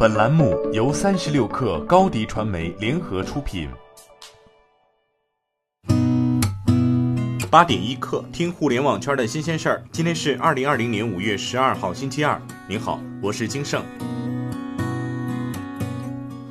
[0.00, 3.68] 本栏目由三十六氪高低传媒联合出品。
[7.50, 9.82] 八点一刻，听互联网圈的新鲜事儿。
[9.90, 12.40] 今天是二零二零年五月十二号，星期二。
[12.68, 13.82] 您好，我是金盛。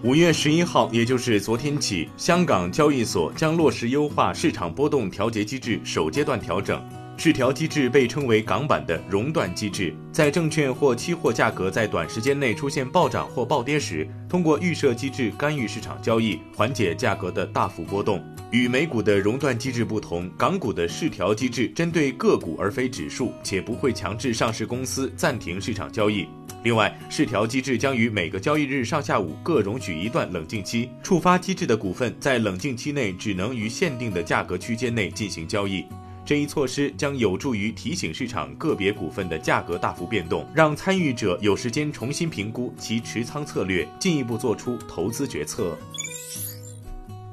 [0.04, 6.86] 五月十一号，也就是昨天起，香港交易所将落实优化市场波动调节机制首阶段调整。
[7.20, 18.24] 市调机制被称为港版的熔断机制，在证券或期货价格在短时间内出现暴涨或暴跌时，通过预设机制干预市场交易，缓解价格的大幅波动。
[18.52, 26.28] 与美股的熔断机制不同，港股的市调机制针对个股而非指数，且不会强制上市公司暂停市场交易。
[26.64, 35.84] 另外，市调机制将于每个交易日上下午各容许一段冷静期，触发机制的股份在冷静期内只能于限定的价格区间内进行交易。
[36.28, 45.78] 这一措施将有助于提醒市场个别股份的价格大幅变动，让参与者有时间重新评估其持仓策略，进一步做出投资决策。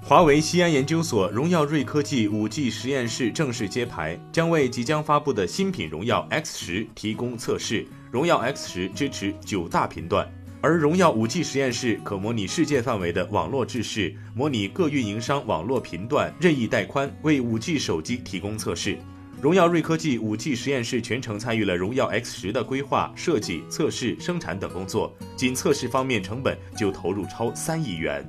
[0.00, 7.84] 华为西安研究所荣耀瑞科技五 G 实验室正式揭牌，将为即将发布的新品荣耀 X 十提供测试。
[8.12, 10.30] 荣耀 X 十支持九大频段。
[10.64, 18.96] 而荣耀五 G 实验室可模拟世界范围的网络制式，模拟各运营商网络频段任意带宽，为五 G 手机提供测试。
[19.42, 28.26] 荣耀瑞科技五 G 实验室全程参与了荣耀 X 十的规划、设计、测试、生产等工作，仅测试方面成本就投入超三亿元。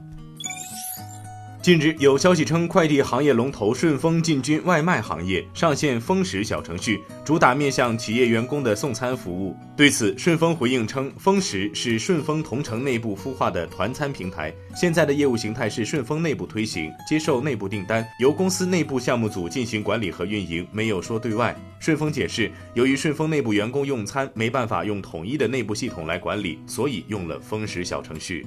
[1.66, 9.58] 近日有消息称，快递行业龙头顺丰进军外卖行业，上线丰食小程序，主打面向企业员工的送餐服务。
[9.76, 21.60] 对此，顺丰回应称，丰食是顺丰同城内部孵化的团餐平台，现在的业务形态是顺丰内部推行，接受内部订单，由公司内部项目组进行管理和运营，没有说对外。
[21.80, 28.46] 顺丰解释，由于顺丰内部员工用餐没办法用统一的内部系统来管理，所以用了丰食小程序。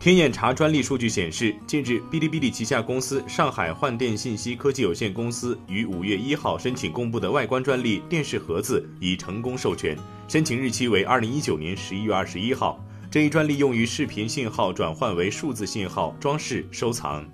[0.00, 9.98] 天眼查专利数据显示，近日，哔哩哔哩旗下公司上海幻电信息科技有限公司于五月一号申请公布的外观专利“电视盒子”已成功授权，
[10.28, 12.78] 申请日期为二零一九年十一月二十一号。
[13.10, 17.28] 这一专利用于视频信号转换为数字信号装饰收藏。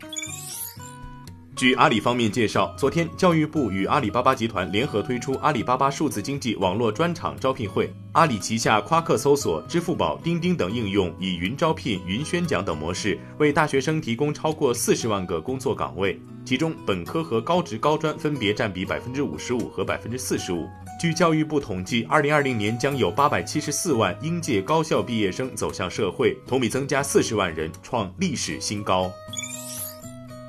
[1.57, 7.89] 据阿里方面介绍，昨天教育部与阿里巴巴集团联合推出阿里巴巴数字经济网络专场招聘会。
[8.11, 20.67] 阿里旗下夸克搜索、支付宝、钉钉等应用以云招聘、云宣讲等模式，为大学生提供超过四十万个工作岗位，其中本科和高职高专分别占比百分之五十五和百分之四十五。
[21.01, 29.09] 据教育部统计，二零二零年将有八百七十四万应届高校毕业生走向社会，同比增加四十万人，创历史新高。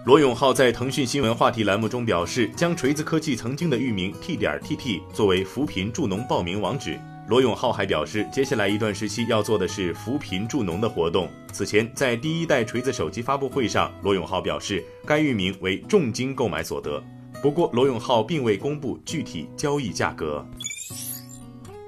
[0.05, 6.99] 罗永浩在腾讯新闻话题栏目中表示，将锤子科技曾经的域名 t 点 tt 作为扶贫助农报名网址。
[7.27, 11.27] 罗永浩还表示，接下来一段时期要做的是扶贫助农的活动。
[11.51, 17.03] 此前，在第一代锤子手机发布会上，罗永浩表示，该域名为重金购买所得。
[17.41, 20.47] 不过，罗永浩并未公布具体交易价格。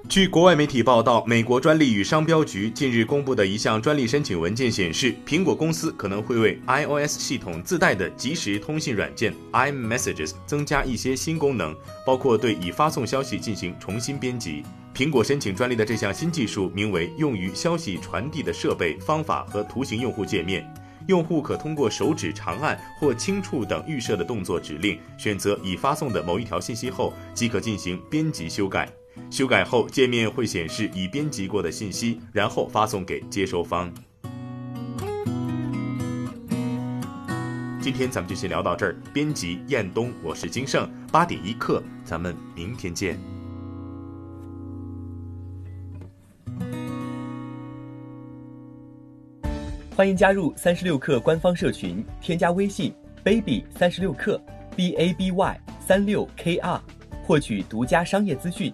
[0.09, 11.75] 据国外媒体报道，美国专利与商标局近日公布的一项专利申请文件显示，苹果公司可能会为 iOS 系统自带的即时通信软件 iMessages 增加一些新功能，
[12.05, 14.63] 包括对已发送消息进行重新编辑。
[14.95, 20.65] 苹果申请专利的这项新技术名为“用于消息传递的设备、方法和图形用户界面”，
[21.07, 28.89] 用户可通过手指长按或轻触等预设的动作指令，选择已发送的某一条信息后，即可进行编辑修改。
[29.29, 33.93] 修改后，界面会显示已编辑过的信息，然后发送给接收方。
[37.79, 38.95] 今天咱们就先聊到这儿。
[39.13, 40.89] 编辑：彦东，我是金盛。
[41.11, 43.17] 八点一刻，咱们明天见。
[49.95, 54.39] 欢迎加入三十六课官方社群，添加微信 baby 三十六课
[54.75, 56.81] b a b y 三六 k r，
[57.23, 58.73] 获取独家商业资讯。